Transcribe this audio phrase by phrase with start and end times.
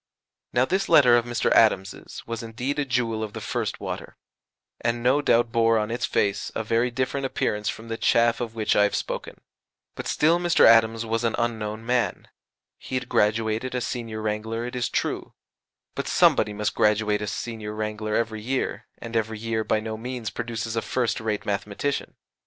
[0.51, 1.51] Now this letter of Mr.
[1.51, 4.17] Adams's was indeed a jewel of the first water,
[4.79, 8.55] and no doubt bore on its face a very different appearance from the chaff of
[8.55, 9.35] which I have spoken;
[9.93, 10.65] but still Mr.
[10.65, 12.29] Adams was an unknown man:
[12.79, 15.35] he had graduated as Senior Wrangler it is true,
[15.93, 20.31] but somebody must graduate as Senior Wrangler every year, and every year by no means
[20.31, 22.15] produces a first rate mathematician.